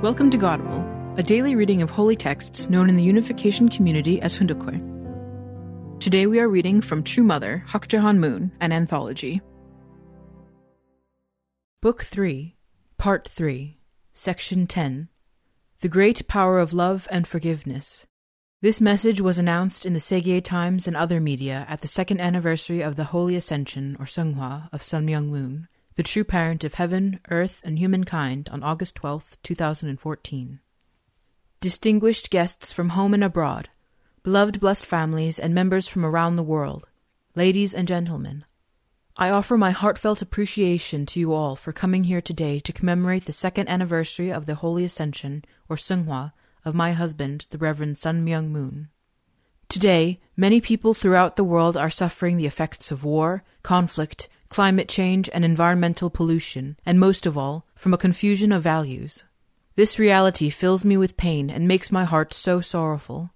[0.00, 4.36] Welcome to Godible, a daily reading of holy texts known in the unification community as
[4.36, 4.80] Hoon Dok Hae.
[5.98, 9.42] Today we are reading from True Mother, Hak Ja Han Moon, an anthology.
[11.82, 12.54] Book 3,
[12.96, 13.80] Part 3,
[14.12, 15.08] Section 10
[15.80, 18.06] The Great Power of Love and Forgiveness.
[18.62, 22.82] This message was announced in the Segye Times and other media at the second anniversary
[22.82, 25.66] of the Holy Ascension, or Seonghwa, of Sun Myung Moon,
[25.98, 30.60] the true parent of heaven, earth, and humankind, on August 12, 2014.
[31.60, 33.68] Distinguished guests from home and abroad,
[34.22, 36.88] beloved blessed families, and members from around the world,
[37.34, 38.44] ladies and gentlemen,
[39.16, 43.32] I offer my heartfelt appreciation to you all for coming here today to commemorate the
[43.32, 46.30] second anniversary of the Holy Ascension, or Seonghwa,
[46.64, 48.88] of my husband, the Reverend Sun Myung Moon.
[49.68, 55.28] Today, many people throughout the world are suffering the effects of war, conflict, climate change,
[55.32, 59.24] and environmental pollution, and most of all, from a confusion of values.
[59.76, 63.30] This reality fills me with pain and makes my heart so sorrowful.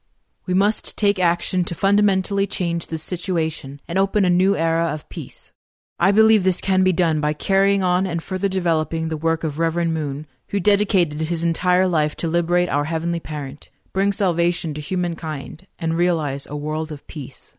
[0.45, 5.09] We must take action to fundamentally change this situation and open a new era of
[5.09, 5.53] peace.
[6.00, 9.61] I believe this can be done by carrying on and further developing the work of
[9.61, 14.81] Reverend Moon, who dedicated his entire life to liberate our Heavenly Parent, bring salvation to
[14.81, 17.55] humankind, and realize a world of peace.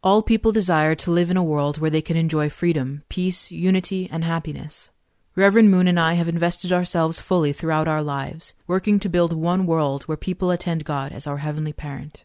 [0.00, 4.08] All people desire to live in a world where they can enjoy freedom, peace, unity,
[4.12, 4.92] and happiness.
[5.34, 9.66] Reverend Moon and I have invested ourselves fully throughout our lives, working to build one
[9.66, 12.22] world where people attend God as our Heavenly Parent.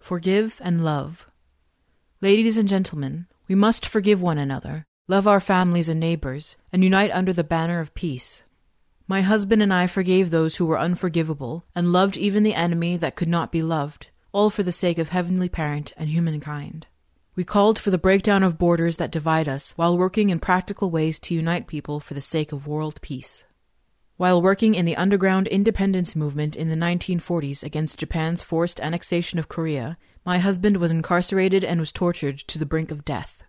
[0.00, 1.28] Forgive and love.
[2.20, 7.12] Ladies and gentlemen, we must forgive one another, love our families and neighbors, and unite
[7.12, 8.42] under the banner of peace.
[9.06, 13.14] My husband and I forgave those who were unforgivable, and loved even the enemy that
[13.14, 16.88] could not be loved all for the sake of Heavenly Parent and humankind.
[17.36, 21.20] We called for the breakdown of borders that divide us while working in practical ways
[21.20, 23.44] to unite people for the sake of world peace.
[24.16, 29.48] While working in the underground independence movement in the 1940s against Japan's forced annexation of
[29.48, 33.44] Korea, my husband was incarcerated and was tortured to the brink of death.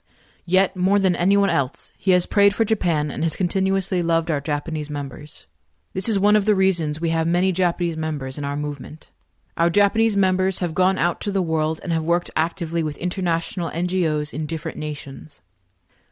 [0.45, 4.41] Yet, more than anyone else, he has prayed for Japan and has continuously loved our
[4.41, 5.47] Japanese members.
[5.93, 9.09] This is one of the reasons we have many Japanese members in our movement.
[9.57, 13.69] Our Japanese members have gone out to the world and have worked actively with international
[13.69, 15.39] NGOs in different nations.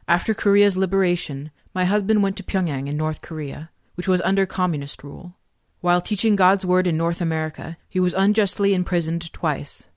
[0.08, 5.04] After Korea's liberation, my husband went to Pyongyang in North Korea, which was under communist
[5.04, 5.34] rule.
[5.82, 9.88] While teaching God's word in North America, he was unjustly imprisoned twice.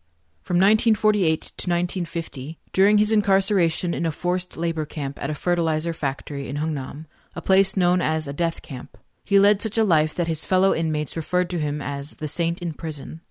[0.41, 5.94] From 1948 to 1950, during his incarceration in a forced labor camp at a fertilizer
[5.94, 10.13] factory in Hungnam, a place known as a death camp, he led such a life
[10.16, 13.22] that his fellow inmates referred to him as the saint in prison.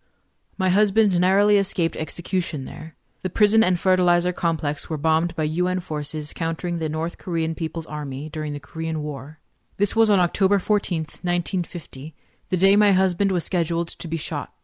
[0.59, 2.97] My husband narrowly escaped execution there.
[3.21, 7.87] The prison and fertilizer complex were bombed by UN forces countering the North Korean People's
[7.87, 9.39] Army during the Korean War.
[9.77, 12.15] This was on October 14, 1950,
[12.49, 14.55] the day my husband was scheduled to be shot.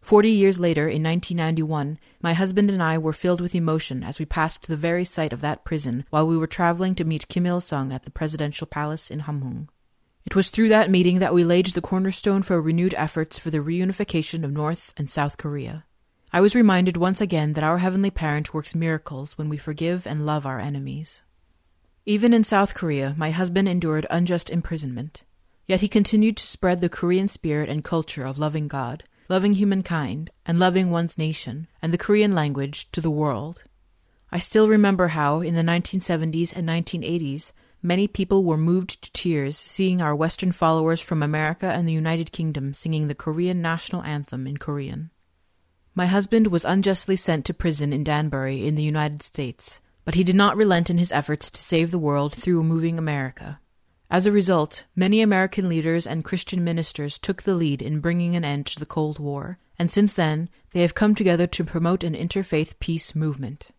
[0.00, 4.26] Forty years later, in 1991, my husband and I were filled with emotion as we
[4.26, 7.58] passed the very site of that prison while we were traveling to meet Kim Il
[7.58, 9.68] sung at the presidential palace in Hamhung.
[10.26, 13.58] It was through that meeting that we laid the cornerstone for renewed efforts for the
[13.58, 15.84] reunification of North and South Korea.
[16.32, 20.24] I was reminded once again that our Heavenly Parent works miracles when we forgive and
[20.24, 21.22] love our enemies.
[22.06, 25.24] Even in South Korea, my husband endured unjust imprisonment.
[25.66, 30.30] Yet he continued to spread the Korean spirit and culture of loving God, loving humankind,
[30.44, 33.64] and loving one's nation and the Korean language to the world.
[34.32, 37.52] I still remember how, in the 1970s and 1980s,
[37.86, 42.32] Many people were moved to tears seeing our Western followers from America and the United
[42.32, 45.10] Kingdom singing the Korean national anthem in Korean.
[45.94, 50.24] My husband was unjustly sent to prison in Danbury in the United States, but he
[50.24, 53.60] did not relent in his efforts to save the world through moving America.
[54.10, 58.46] As a result, many American leaders and Christian ministers took the lead in bringing an
[58.46, 62.14] end to the Cold War, and since then they have come together to promote an
[62.14, 63.72] interfaith peace movement.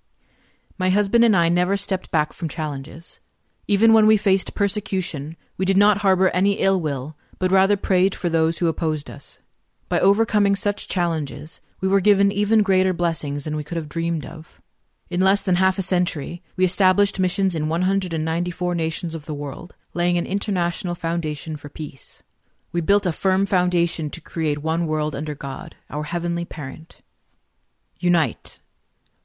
[0.78, 3.20] My husband and I never stepped back from challenges.
[3.68, 8.14] Even when we faced persecution, we did not harbor any ill will, but rather prayed
[8.14, 9.40] for those who opposed us.
[9.90, 14.26] By overcoming such challenges, we were given even greater blessings than we could have dreamed
[14.26, 14.62] of.
[15.10, 19.76] In less than half a century, we established missions in 194 nations of the world,
[19.94, 22.24] laying an international foundation for peace.
[22.72, 27.02] We built a firm foundation to create one world under God, our heavenly parent.
[28.00, 28.60] Unite.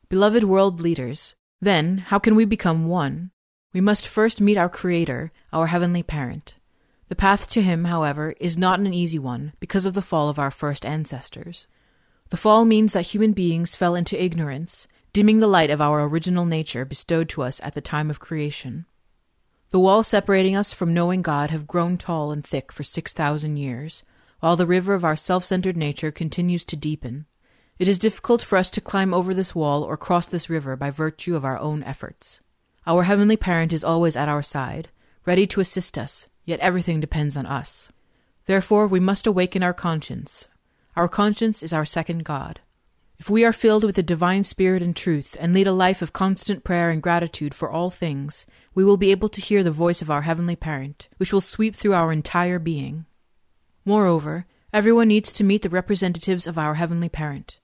[0.08, 3.30] Beloved world leaders, then how can we become one?
[3.72, 6.56] We must first meet our Creator, our Heavenly Parent.
[7.08, 10.40] The path to Him, however, is not an easy one because of the fall of
[10.40, 11.68] our first ancestors.
[12.30, 16.44] The fall means that human beings fell into ignorance, dimming the light of our original
[16.44, 18.86] nature bestowed to us at the time of creation.
[19.70, 23.56] The walls separating us from knowing God have grown tall and thick for six thousand
[23.56, 24.02] years,
[24.40, 27.26] while the river of our self centered nature continues to deepen.
[27.78, 30.90] It is difficult for us to climb over this wall or cross this river by
[30.90, 32.40] virtue of our own efforts.
[32.86, 34.88] Our Heavenly Parent is always at our side,
[35.26, 37.90] ready to assist us, yet everything depends on us.
[38.46, 40.48] Therefore, we must awaken our conscience.
[40.96, 42.60] Our conscience is our second God.
[43.18, 46.14] If we are filled with the divine spirit and truth, and lead a life of
[46.14, 50.00] constant prayer and gratitude for all things, we will be able to hear the voice
[50.00, 53.04] of our Heavenly Parent, which will sweep through our entire being.
[53.84, 57.59] Moreover, everyone needs to meet the representatives of our Heavenly Parent.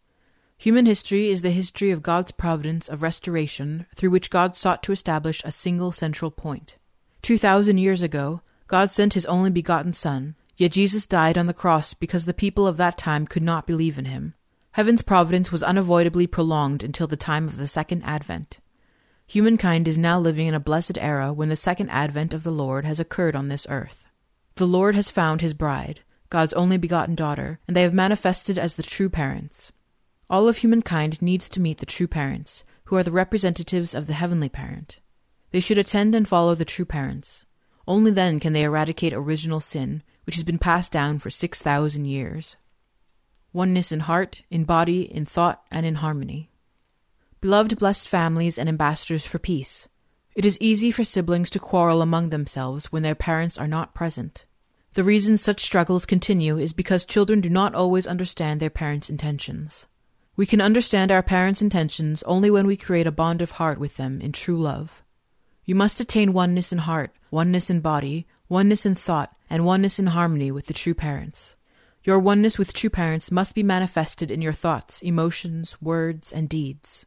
[0.58, 4.92] Human history is the history of God's providence of restoration through which God sought to
[4.92, 6.78] establish a single central point.
[7.20, 11.52] Two thousand years ago, God sent His only begotten Son, yet Jesus died on the
[11.52, 14.34] cross because the people of that time could not believe in Him.
[14.72, 18.60] Heaven's providence was unavoidably prolonged until the time of the Second Advent.
[19.26, 22.84] Humankind is now living in a blessed era when the Second Advent of the Lord
[22.84, 24.06] has occurred on this earth.
[24.54, 26.00] The Lord has found His bride,
[26.30, 29.70] God's only begotten daughter, and they have manifested as the true parents.
[30.28, 34.14] All of humankind needs to meet the true parents, who are the representatives of the
[34.14, 35.00] heavenly parent.
[35.52, 37.44] They should attend and follow the true parents.
[37.86, 42.06] Only then can they eradicate original sin, which has been passed down for six thousand
[42.06, 42.56] years
[43.52, 46.50] oneness in heart, in body, in thought, and in harmony.
[47.40, 49.88] Beloved, blessed families and ambassadors for peace.
[50.34, 54.44] It is easy for siblings to quarrel among themselves when their parents are not present.
[54.92, 59.86] The reason such struggles continue is because children do not always understand their parents' intentions.
[60.36, 63.96] We can understand our parents' intentions only when we create a bond of heart with
[63.96, 65.02] them in true love.
[65.64, 70.08] You must attain oneness in heart, oneness in body, oneness in thought, and oneness in
[70.08, 71.56] harmony with the true parents.
[72.04, 77.06] Your oneness with true parents must be manifested in your thoughts, emotions, words, and deeds.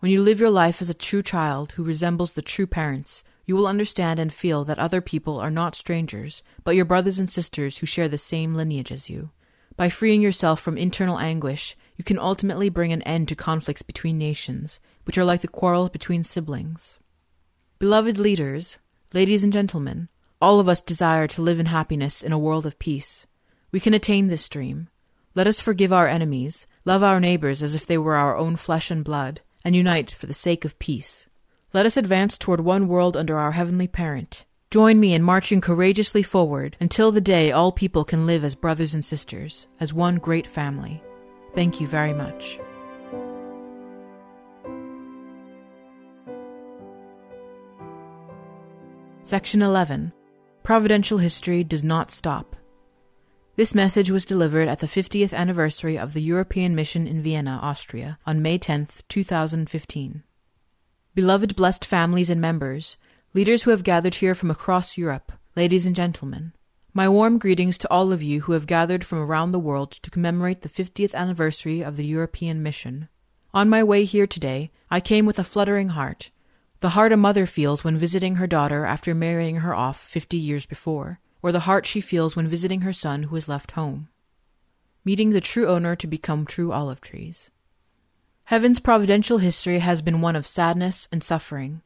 [0.00, 3.56] When you live your life as a true child who resembles the true parents, you
[3.56, 7.78] will understand and feel that other people are not strangers, but your brothers and sisters
[7.78, 9.30] who share the same lineage as you.
[9.76, 14.18] By freeing yourself from internal anguish, you can ultimately bring an end to conflicts between
[14.18, 16.98] nations, which are like the quarrels between siblings.
[17.78, 18.78] Beloved leaders,
[19.12, 20.08] ladies and gentlemen,
[20.40, 23.26] all of us desire to live in happiness in a world of peace.
[23.70, 24.88] We can attain this dream.
[25.34, 28.90] Let us forgive our enemies, love our neighbors as if they were our own flesh
[28.90, 31.26] and blood, and unite for the sake of peace.
[31.72, 34.44] Let us advance toward one world under our Heavenly Parent.
[34.70, 38.94] Join me in marching courageously forward until the day all people can live as brothers
[38.94, 41.02] and sisters, as one great family.
[41.54, 42.58] Thank you very much.
[49.22, 50.12] Section 11
[50.62, 52.56] Providential History Does Not Stop.
[53.56, 58.18] This message was delivered at the 50th anniversary of the European Mission in Vienna, Austria,
[58.26, 60.22] on May 10, 2015.
[61.14, 62.96] Beloved blessed families and members,
[63.34, 66.52] leaders who have gathered here from across Europe, ladies and gentlemen,
[66.94, 70.10] my warm greetings to all of you who have gathered from around the world to
[70.10, 73.08] commemorate the 50th anniversary of the European Mission.
[73.54, 76.30] On my way here today, I came with a fluttering heart,
[76.82, 80.66] the heart a mother feels when visiting her daughter after marrying her off fifty years
[80.66, 84.08] before or the heart she feels when visiting her son who has left home.
[85.04, 87.52] Meeting the true owner to become true olive trees.
[88.46, 91.82] Heaven's providential history has been one of sadness and suffering.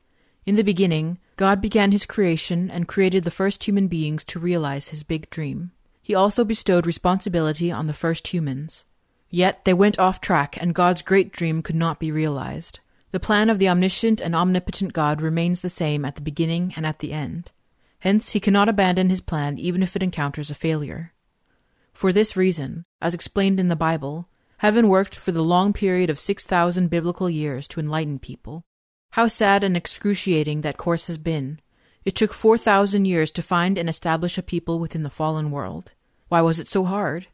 [0.47, 4.89] In the beginning, God began his creation and created the first human beings to realize
[4.89, 5.71] his big dream.
[6.03, 8.85] He also bestowed responsibility on the first humans.
[9.29, 12.81] Yet they went off track, and God's great dream could not be realized.
[13.11, 16.87] The plan of the omniscient and omnipotent God remains the same at the beginning and
[16.87, 17.53] at the end.
[18.01, 21.13] Hence, he cannot abandon his plan even if it encounters a failure.
[21.93, 24.29] For this reason, as explained in the Bible,
[24.59, 28.65] heaven worked for the long period of 6,000 biblical years to enlighten people.
[29.17, 31.59] How sad and excruciating that course has been.
[32.05, 35.95] It took 4,000 years to find and establish a people within the fallen world.
[36.29, 37.29] Why was it so hard?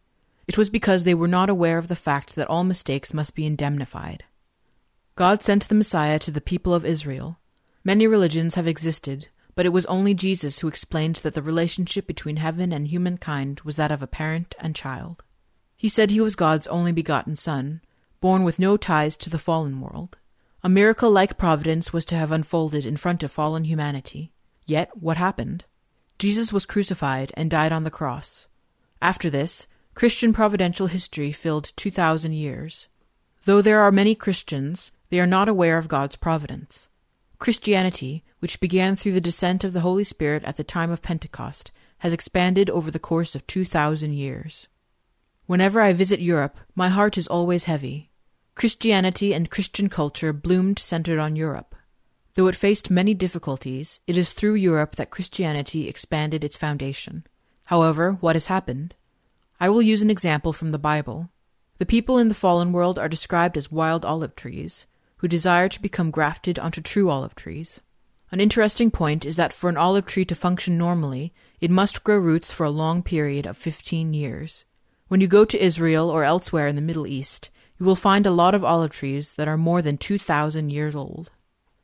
[0.47, 3.45] It was because they were not aware of the fact that all mistakes must be
[3.45, 4.23] indemnified.
[5.17, 7.41] God sent the Messiah to the people of Israel.
[7.83, 12.37] Many religions have existed, but it was only Jesus who explained that the relationship between
[12.37, 15.25] heaven and humankind was that of a parent and child.
[15.77, 17.81] He said he was God's only begotten Son,
[18.21, 20.17] born with no ties to the fallen world.
[20.65, 24.33] A miracle like providence was to have unfolded in front of fallen humanity.
[24.65, 25.65] Yet, what happened?
[26.21, 28.47] Jesus was crucified and died on the cross.
[29.01, 32.87] After this, Christian providential history filled 2,000 years.
[33.45, 36.89] Though there are many Christians, they are not aware of God's providence.
[37.41, 41.73] Christianity, which began through the descent of the Holy Spirit at the time of Pentecost,
[41.99, 44.69] has expanded over the course of 2,000 years.
[45.47, 48.12] Whenever I visit Europe, my heart is always heavy.
[48.55, 51.75] Christianity and Christian culture bloomed centered on Europe.
[52.35, 57.27] Though it faced many difficulties, it is through Europe that Christianity expanded its foundation.
[57.65, 58.95] However, what has happened?
[59.59, 61.31] I will use an example from the Bible.
[61.79, 64.87] The people in the fallen world are described as wild olive trees,
[65.19, 67.81] who desire to become grafted onto true olive trees.
[68.31, 72.19] An interesting point is that for an olive tree to function normally, it must grow
[72.19, 74.65] roots for a long period of 15 years.
[75.09, 78.31] When you go to Israel or elsewhere in the Middle East, you will find a
[78.31, 81.31] lot of olive trees that are more than 2,000 years old.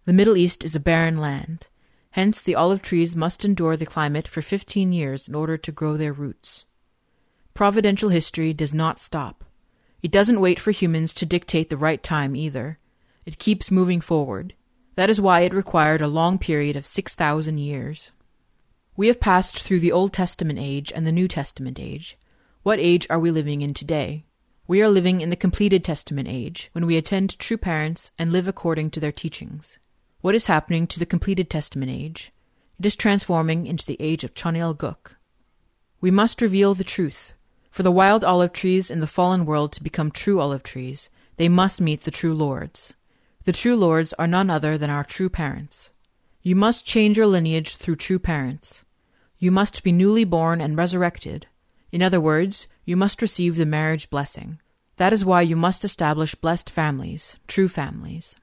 [0.04, 1.66] The Middle East is a barren land.
[2.12, 5.97] Hence, the olive trees must endure the climate for 15 years in order to grow
[5.97, 6.64] their roots.
[7.54, 9.45] Providential history does not stop.
[10.02, 12.78] It doesn't wait for humans to dictate the right time either.
[13.26, 14.54] It keeps moving forward.
[14.95, 18.11] That is why it required a long period of 6,000 years.
[18.97, 22.16] We have passed through the Old Testament age and the New Testament age.
[22.62, 24.25] What age are we living in today?
[24.68, 28.46] We are living in the completed Testament age, when we attend true parents and live
[28.46, 29.78] according to their teachings.
[30.20, 32.32] What is happening to the completed Testament age?
[32.78, 35.16] It is transforming into the age of Cheon Il Guk.
[36.02, 37.32] We must reveal the truth.
[37.70, 41.08] For the wild olive trees in the fallen world to become true olive trees,
[41.38, 42.94] they must meet the true lords.
[43.44, 45.88] The true lords are none other than our true parents.
[46.42, 48.84] You must change your lineage through true parents.
[49.38, 51.46] You must be newly born and resurrected.
[51.90, 54.59] In other words, you must receive the marriage blessing.
[54.97, 58.35] That is why you must establish blessed families, true families.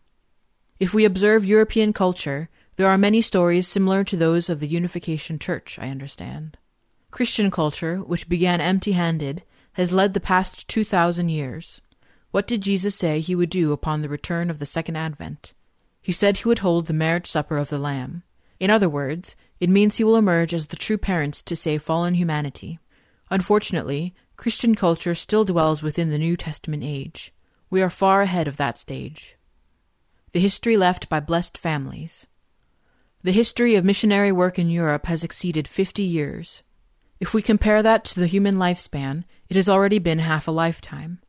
[0.79, 5.39] If we observe European culture, there are many stories similar to those of the Unification
[5.39, 6.59] Church, I understand.
[7.09, 9.41] Christian culture, which began empty handed,
[9.73, 11.81] has led the past 2,000 years.
[12.29, 15.53] What did Jesus say he would do upon the return of the second advent?
[16.03, 18.21] He said he would hold the marriage supper of the Lamb.
[18.59, 22.13] In other words, it means he will emerge as the true parents to save fallen
[22.13, 22.77] humanity.
[23.31, 27.33] Unfortunately, Christian culture still dwells within the New Testament age.
[27.69, 29.37] We are far ahead of that stage.
[30.31, 32.27] The history left by blessed families.
[33.23, 36.61] The history of missionary work in Europe has exceeded fifty years.
[37.19, 41.19] If we compare that to the human lifespan, it has already been half a lifetime.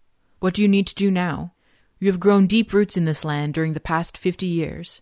[0.40, 1.54] What do you need to do now?
[1.98, 5.00] You have grown deep roots in this land during the past fifty years.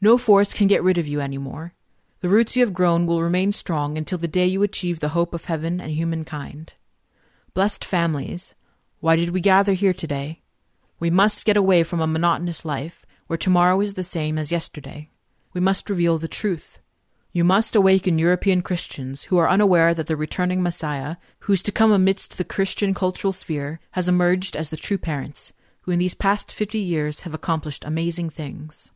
[0.00, 1.74] No force can get rid of you any more.
[2.20, 5.34] The roots you have grown will remain strong until the day you achieve the hope
[5.34, 6.74] of heaven and humankind.
[7.52, 8.54] Blessed families,
[9.00, 10.40] why did we gather here today?
[11.00, 15.10] We must get away from a monotonous life where tomorrow is the same as yesterday.
[15.52, 16.78] We must reveal the truth.
[17.32, 21.72] You must awaken European Christians who are unaware that the returning Messiah, who is to
[21.72, 25.52] come amidst the Christian cultural sphere, has emerged as the true parents,
[25.82, 28.92] who in these past fifty years have accomplished amazing things.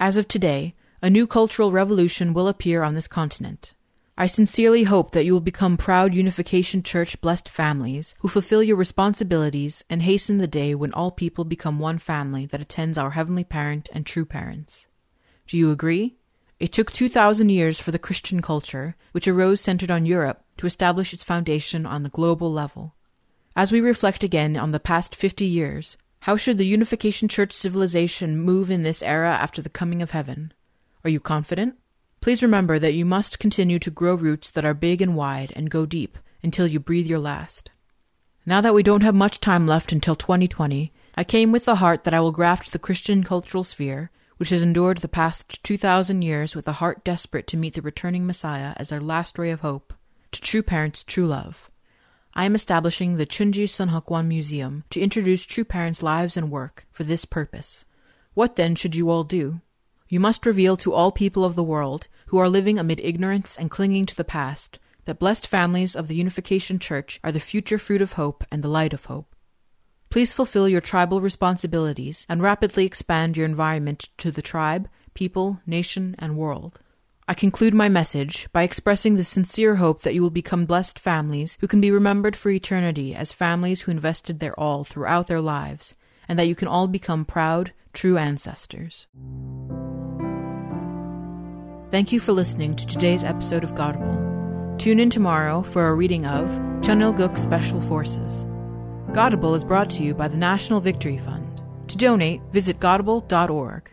[0.00, 3.74] As of today, a new cultural revolution will appear on this continent.
[4.20, 8.74] I sincerely hope that you will become proud Unification Church blessed families who fulfill your
[8.74, 13.44] responsibilities and hasten the day when all people become one family that attends our Heavenly
[13.44, 14.88] Parent and true parents.
[15.46, 16.16] Do you agree?
[16.58, 21.14] It took 2,000 years for the Christian culture, which arose centered on Europe, to establish
[21.14, 22.96] its foundation on the global level.
[23.54, 28.36] As we reflect again on the past 50 years, how should the Unification Church civilization
[28.36, 30.52] move in this era after the coming of heaven?
[31.04, 31.76] Are you confident?
[32.20, 35.70] Please remember that you must continue to grow roots that are big and wide and
[35.70, 37.70] go deep until you breathe your last.
[38.44, 42.04] Now that we don't have much time left until 2020, I came with the heart
[42.04, 46.56] that I will graft the Christian cultural sphere which has endured the past 2,000 years
[46.56, 49.92] with a heart desperate to meet the returning Messiah as our last ray of hope,
[50.32, 51.68] to true parents' true love.
[52.34, 57.02] I am establishing the Chunji Sunhakwan Museum to introduce true parents' lives and work for
[57.02, 57.84] this purpose.
[58.34, 59.60] What then should you all do?
[60.08, 63.70] You must reveal to all people of the world who are living amid ignorance and
[63.70, 68.02] clinging to the past that blessed families of the Unification Church are the future fruit
[68.02, 69.34] of hope and the light of hope.
[70.10, 76.14] Please fulfill your tribal responsibilities and rapidly expand your environment to the tribe, people, nation,
[76.18, 76.80] and world.
[77.26, 81.58] I conclude my message by expressing the sincere hope that you will become blessed families
[81.60, 85.94] who can be remembered for eternity as families who invested their all throughout their lives,
[86.26, 89.06] and that you can all become proud, true ancestors.
[91.90, 94.76] Thank you for listening to today's episode of Godible.
[94.76, 96.50] Tune in tomorrow for a reading of
[96.82, 98.46] Cheon Il Guk Special Forces.
[99.14, 101.62] Godible is brought to you by the National Victory Fund.
[101.88, 103.90] To donate, visit godible.org.